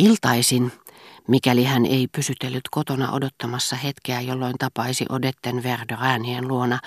[0.00, 0.72] Iltaisin,
[1.28, 6.78] mikäli hän ei pysytellyt kotona odottamassa hetkeä, jolloin tapaisi Odetten Verderäänien luona,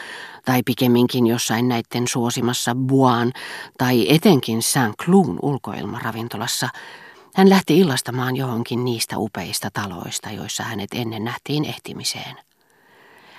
[0.46, 3.32] tai pikemminkin jossain näiden suosimassa Buan
[3.78, 6.70] tai etenkin Saint-Cloun ulkoilmaravintolassa,
[7.36, 12.36] hän lähti illastamaan johonkin niistä upeista taloista, joissa hänet ennen nähtiin ehtimiseen.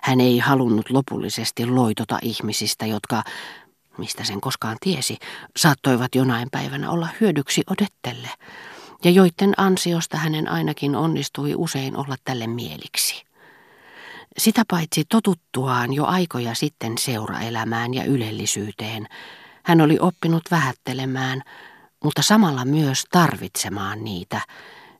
[0.03, 3.23] Hän ei halunnut lopullisesti loitota ihmisistä, jotka,
[3.99, 5.17] mistä sen koskaan tiesi,
[5.57, 8.29] saattoivat jonain päivänä olla hyödyksi Odettelle,
[9.05, 13.25] ja joiden ansiosta hänen ainakin onnistui usein olla tälle mieliksi.
[14.39, 19.07] Sitä paitsi totuttuaan jo aikoja sitten seuraelämään ja ylellisyyteen,
[19.65, 21.43] hän oli oppinut vähättelemään,
[22.05, 24.41] mutta samalla myös tarvitsemaan niitä,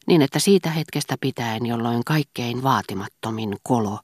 [0.07, 3.99] niin että siitä hetkestä pitäen, jolloin kaikkein vaatimattomin kolo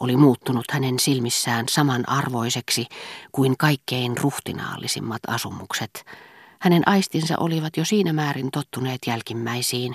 [0.00, 2.86] oli muuttunut hänen silmissään samanarvoiseksi
[3.32, 6.04] kuin kaikkein ruhtinaallisimmat asumukset,
[6.62, 9.94] hänen aistinsa olivat jo siinä määrin tottuneet jälkimmäisiin,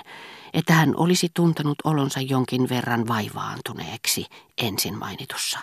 [0.52, 4.26] että hän olisi tuntenut olonsa jonkin verran vaivaantuneeksi
[4.58, 5.58] ensin mainitussa.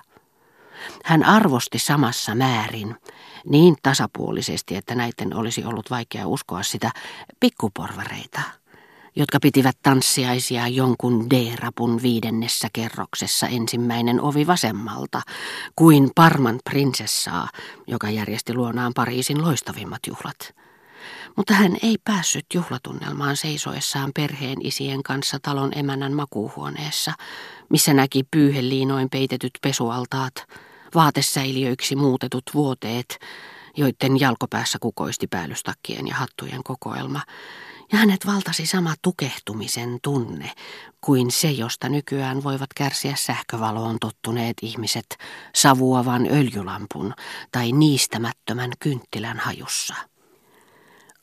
[1.03, 2.95] Hän arvosti samassa määrin,
[3.49, 6.91] niin tasapuolisesti, että näiden olisi ollut vaikea uskoa sitä,
[7.39, 8.41] pikkuporvareita,
[9.15, 15.21] jotka pitivät tanssiaisia jonkun D-rapun viidennessä kerroksessa ensimmäinen ovi vasemmalta,
[15.75, 17.49] kuin Parman prinsessaa,
[17.87, 20.55] joka järjesti luonaan Pariisin loistavimmat juhlat.
[21.37, 27.13] Mutta hän ei päässyt juhlatunnelmaan seisoessaan perheen isien kanssa talon emännän makuuhuoneessa,
[27.69, 30.33] missä näki pyyheliinoin peitetyt pesualtaat,
[30.95, 33.19] vaatesäiliöiksi muutetut vuoteet,
[33.77, 37.21] joiden jalkopäässä kukoisti päällystakkien ja hattujen kokoelma,
[37.91, 40.51] ja hänet valtasi sama tukehtumisen tunne
[41.01, 45.17] kuin se, josta nykyään voivat kärsiä sähkövaloon tottuneet ihmiset
[45.55, 47.13] savuavan öljylampun
[47.51, 49.95] tai niistämättömän kynttilän hajussa.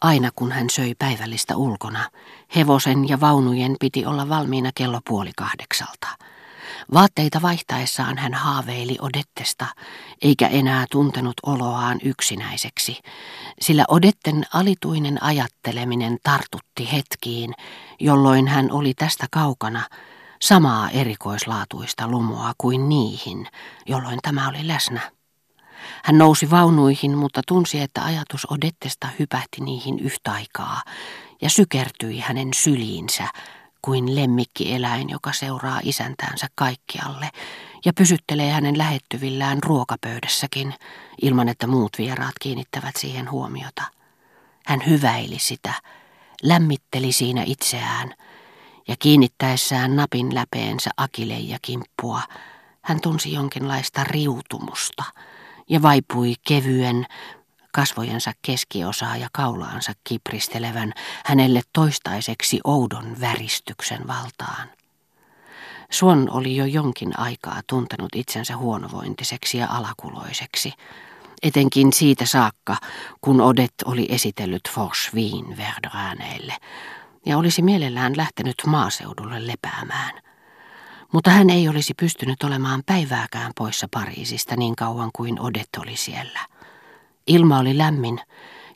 [0.03, 2.11] Aina kun hän söi päivällistä ulkona,
[2.57, 6.09] hevosen ja vaunujen piti olla valmiina kello puoli kahdeksalta.
[6.95, 9.67] Vaatteita vaihtaessaan hän haaveili Odettesta,
[10.23, 12.99] eikä enää tuntenut oloaan yksinäiseksi,
[13.61, 17.55] sillä Odetten alituinen ajatteleminen tartutti hetkiin,
[18.01, 19.83] jolloin hän oli tästä kaukana,
[20.43, 23.49] samaa erikoislaatuista lumoa kuin niihin,
[23.87, 25.22] jolloin tämä oli läsnä.
[26.05, 30.83] Hän nousi vaunuihin, mutta tunsi, että ajatus Odettesta hypähti niihin yhtä aikaa
[31.43, 33.29] ja sykertyi hänen syliinsä,
[33.83, 37.31] kuin lemmikkieläin, joka seuraa isäntäänsä kaikkialle
[37.85, 40.75] ja pysyttelee hänen lähettyvillään ruokapöydässäkin,
[41.23, 43.83] ilman että muut vieraat kiinnittävät siihen huomiota.
[44.67, 45.73] Hän hyväili sitä,
[46.43, 48.15] lämmitteli siinä itseään,
[48.89, 52.23] ja kiinnittäessään napin läpeensä akileja kimppua,
[52.83, 55.05] hän tunsi jonkinlaista riutumusta
[55.73, 57.07] ja vaipui kevyen,
[57.73, 60.93] kasvojensa keskiosaa ja kaulaansa kipristelevän
[61.25, 64.69] hänelle toistaiseksi oudon väristyksen valtaan.
[65.91, 70.73] Suon oli jo jonkin aikaa tuntenut itsensä huonovointiseksi ja alakuloiseksi,
[71.43, 72.77] etenkin siitä saakka,
[73.21, 76.57] kun Odet oli esitellyt Forsviin Verdrääneille
[77.27, 80.32] ja olisi mielellään lähtenyt maaseudulle lepäämään.
[81.13, 86.41] Mutta hän ei olisi pystynyt olemaan päivääkään poissa Pariisista niin kauan kuin Odet oli siellä.
[87.27, 88.21] Ilma oli lämmin,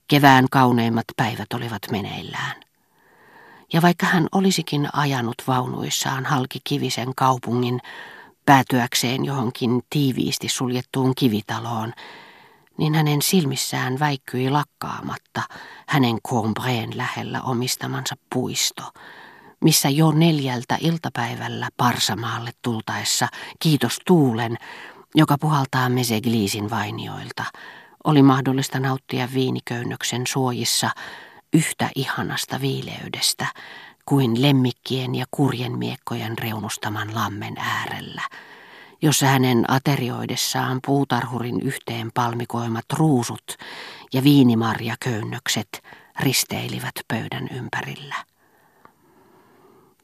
[0.08, 2.56] kevään kauneimmat päivät olivat meneillään.
[3.72, 7.80] Ja vaikka hän olisikin ajanut vaunuissaan halki kivisen kaupungin
[8.46, 11.92] päätyäkseen johonkin tiiviisti suljettuun kivitaloon,
[12.78, 15.42] niin hänen silmissään väikkyi lakkaamatta
[15.88, 18.82] hänen Combreen lähellä omistamansa puisto,
[19.60, 23.28] missä jo neljältä iltapäivällä Parsamaalle tultaessa,
[23.58, 24.56] kiitos tuulen,
[25.14, 27.44] joka puhaltaa Mesegliisin vainioilta,
[28.04, 30.90] oli mahdollista nauttia viiniköynnöksen suojissa
[31.52, 33.46] yhtä ihanasta viileydestä
[34.06, 38.22] kuin lemmikkien ja kurjen miekkojen reunustaman lammen äärellä,
[39.02, 43.56] jossa hänen aterioidessaan puutarhurin yhteen palmikoimat ruusut
[44.12, 45.82] ja viinimarjaköynnökset
[46.20, 48.14] risteilivät pöydän ympärillä.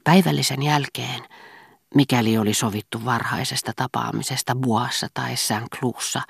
[0.05, 1.21] Päivällisen jälkeen,
[1.95, 6.23] mikäli oli sovittu varhaisesta tapaamisesta Buassa tai Saint-Cloussa,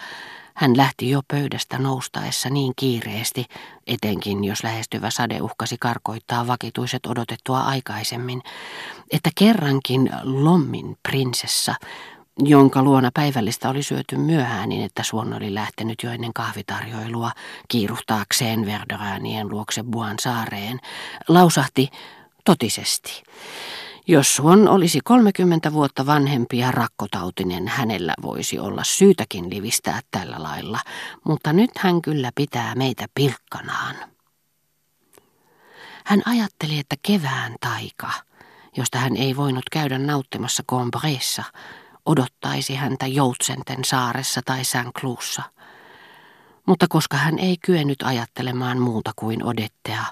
[0.54, 3.44] hän lähti jo pöydästä noustaessa niin kiireesti,
[3.86, 8.42] etenkin jos lähestyvä sade uhkasi karkoittaa vakituiset odotettua aikaisemmin,
[9.10, 11.74] että kerrankin Lommin prinsessa,
[12.38, 17.30] jonka luona päivällistä oli syöty myöhään niin, että Suon oli lähtenyt jo ennen kahvitarjoilua
[17.68, 20.80] kiiruhtaakseen Verderäänien luokse Buan saareen,
[21.28, 21.88] lausahti
[22.44, 23.22] totisesti.
[24.06, 30.78] Jos Suon olisi 30 vuotta vanhempi ja rakkotautinen, hänellä voisi olla syytäkin livistää tällä lailla,
[31.24, 33.96] mutta nyt hän kyllä pitää meitä pilkkanaan.
[36.04, 38.10] Hän ajatteli, että kevään taika,
[38.76, 41.44] josta hän ei voinut käydä nauttimassa Combreessa,
[42.06, 45.42] odottaisi häntä Joutsenten saaressa tai Saint-Cloussa.
[46.66, 50.04] Mutta koska hän ei kyennyt ajattelemaan muuta kuin Odettea,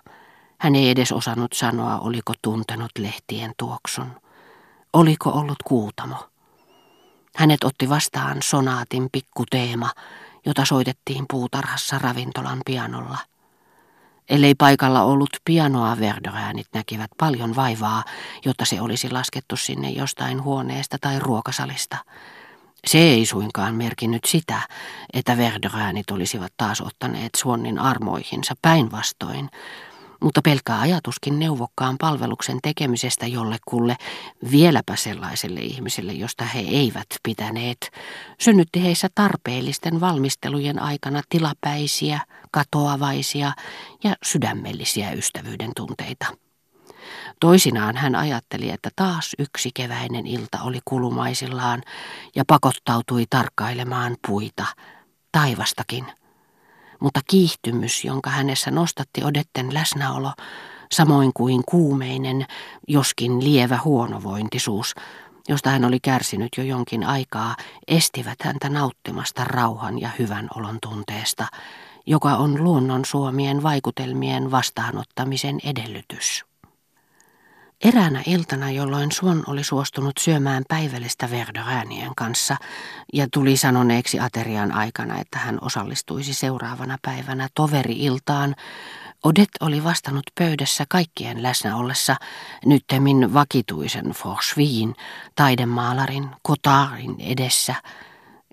[0.61, 4.13] hän ei edes osannut sanoa, oliko tuntenut lehtien tuoksun.
[4.93, 6.17] Oliko ollut kuutamo?
[7.37, 9.91] Hänet otti vastaan sonaatin pikkuteema,
[10.47, 13.19] jota soitettiin puutarhassa ravintolan pianolla.
[14.29, 18.05] Ellei paikalla ollut pianoa, Verdoräänit näkivät paljon vaivaa,
[18.45, 21.97] jotta se olisi laskettu sinne jostain huoneesta tai ruokasalista.
[22.87, 24.61] Se ei suinkaan merkinnyt sitä,
[25.13, 29.51] että Verdoräänit olisivat taas ottaneet Suonnin armoihinsa päinvastoin,
[30.23, 33.97] mutta pelkkä ajatuskin neuvokkaan palveluksen tekemisestä jollekulle,
[34.51, 37.91] vieläpä sellaiselle ihmiselle, josta he eivät pitäneet,
[38.41, 42.21] synnytti heissä tarpeellisten valmistelujen aikana tilapäisiä,
[42.51, 43.53] katoavaisia
[44.05, 46.27] ja sydämellisiä ystävyyden tunteita.
[47.41, 51.83] Toisinaan hän ajatteli, että taas yksi keväinen ilta oli kulumaisillaan
[52.37, 54.67] ja pakottautui tarkkailemaan puita,
[55.33, 56.07] taivastakin–
[57.01, 60.33] mutta kiihtymys, jonka hänessä nostatti Odetten läsnäolo,
[60.93, 62.47] samoin kuin kuumeinen,
[62.89, 64.95] joskin lievä huonovointisuus,
[65.49, 67.57] josta hän oli kärsinyt jo jonkin aikaa,
[67.89, 71.47] estivät häntä nauttimasta rauhan ja hyvän olon tunteesta,
[72.07, 76.50] joka on luonnon suomien vaikutelmien vastaanottamisen edellytys.
[77.85, 82.57] Eräänä iltana, jolloin Suon oli suostunut syömään päivällistä Verdoräänien kanssa
[83.13, 88.55] ja tuli sanoneeksi aterian aikana, että hän osallistuisi seuraavana päivänä toveri-iltaan,
[89.25, 92.17] Odet oli vastannut pöydässä kaikkien läsnä ollessa
[92.67, 94.95] nyttemmin vakituisen Forsviin,
[95.35, 97.75] taidemaalarin, Kotarin edessä.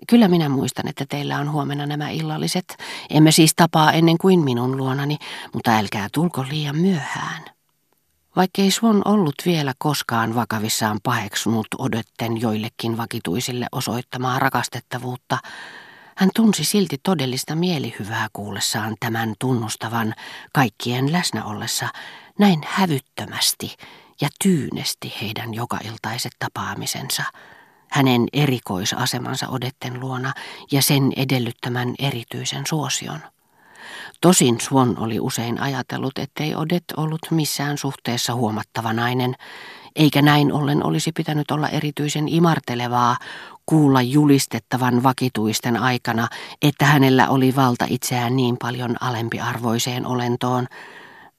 [0.08, 2.76] Kyllä minä muistan, että teillä on huomenna nämä illalliset.
[3.10, 5.16] Emme siis tapaa ennen kuin minun luonani,
[5.52, 7.57] mutta älkää tulko liian myöhään.
[8.38, 15.38] Vaikkei Swan ollut vielä koskaan vakavissaan paheksunut odotten joillekin vakituisille osoittamaa rakastettavuutta,
[16.16, 20.14] hän tunsi silti todellista mielihyvää kuullessaan tämän tunnustavan
[20.52, 21.88] kaikkien läsnä ollessa
[22.38, 23.76] näin hävyttömästi
[24.20, 27.22] ja tyynesti heidän jokailtaiset tapaamisensa,
[27.90, 30.32] hänen erikoisasemansa odetten luona
[30.72, 33.20] ja sen edellyttämän erityisen suosion.
[34.20, 39.34] Tosin Swan oli usein ajatellut, ettei Odet ollut missään suhteessa huomattava nainen,
[39.96, 43.16] eikä näin ollen olisi pitänyt olla erityisen imartelevaa
[43.66, 46.28] kuulla julistettavan vakituisten aikana,
[46.62, 50.66] että hänellä oli valta itseään niin paljon alempiarvoiseen olentoon,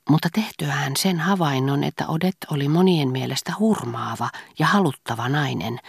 [0.10, 4.30] mutta tehtyään sen havainnon, että Odet oli monien mielestä hurmaava
[4.60, 5.80] ja haluttava nainen,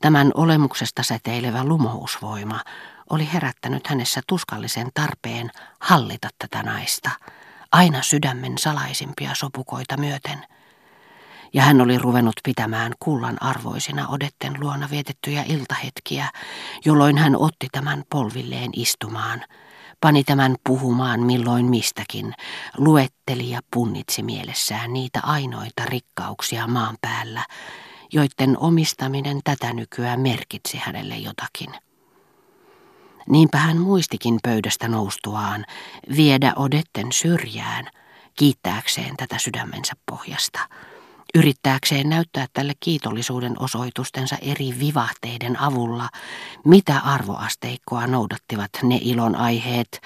[0.00, 2.60] tämän olemuksesta säteilevä lumousvoima
[3.12, 5.50] oli herättänyt hänessä tuskallisen tarpeen
[5.80, 7.10] hallita tätä naista,
[7.72, 10.46] aina sydämen salaisimpia sopukoita myöten.
[11.54, 16.28] Ja hän oli ruvennut pitämään kullan arvoisina odetten luona vietettyjä iltahetkiä,
[16.84, 19.44] jolloin hän otti tämän polvilleen istumaan,
[20.00, 22.34] pani tämän puhumaan milloin mistäkin,
[22.76, 27.46] luetteli ja punnitsi mielessään niitä ainoita rikkauksia maan päällä,
[28.12, 31.91] joiden omistaminen tätä nykyään merkitsi hänelle jotakin.
[33.28, 35.64] Niinpä hän muistikin pöydästä noustuaan
[36.16, 37.88] viedä Odetten syrjään,
[38.38, 40.60] kiittääkseen tätä sydämensä pohjasta,
[41.34, 46.08] yrittääkseen näyttää tälle kiitollisuuden osoitustensa eri vivahteiden avulla,
[46.64, 50.00] mitä arvoasteikkoa noudattivat ne ilon aiheet,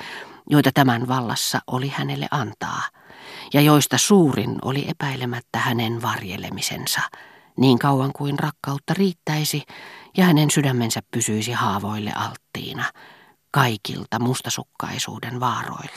[0.51, 2.83] joita tämän vallassa oli hänelle antaa,
[3.55, 7.01] ja joista suurin oli epäilemättä hänen varjelemisensa,
[7.57, 9.63] niin kauan kuin rakkautta riittäisi
[10.17, 12.85] ja hänen sydämensä pysyisi haavoille alttiina,
[13.51, 15.97] kaikilta mustasukkaisuuden vaaroilta.